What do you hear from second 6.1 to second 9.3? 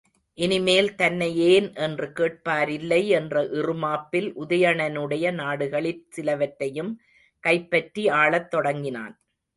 சிலவற்றையும் கைப்பற்றி ஆளத் தொடங்கினான்.